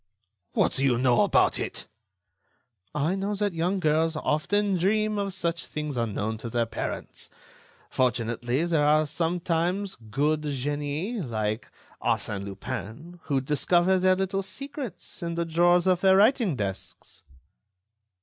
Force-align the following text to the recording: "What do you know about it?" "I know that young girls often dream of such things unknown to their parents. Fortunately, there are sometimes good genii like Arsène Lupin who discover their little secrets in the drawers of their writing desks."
"What 0.53 0.73
do 0.73 0.83
you 0.83 0.97
know 0.97 1.21
about 1.21 1.59
it?" 1.59 1.85
"I 2.95 3.13
know 3.15 3.35
that 3.35 3.53
young 3.53 3.79
girls 3.79 4.15
often 4.15 4.75
dream 4.79 5.19
of 5.19 5.31
such 5.31 5.67
things 5.67 5.95
unknown 5.95 6.39
to 6.39 6.49
their 6.49 6.65
parents. 6.65 7.29
Fortunately, 7.91 8.65
there 8.65 8.83
are 8.87 9.05
sometimes 9.05 9.97
good 10.09 10.41
genii 10.41 11.21
like 11.21 11.69
Arsène 12.01 12.45
Lupin 12.45 13.19
who 13.25 13.39
discover 13.41 13.99
their 13.99 14.15
little 14.15 14.41
secrets 14.41 15.21
in 15.21 15.35
the 15.35 15.45
drawers 15.45 15.85
of 15.85 16.01
their 16.01 16.17
writing 16.17 16.55
desks." 16.55 17.21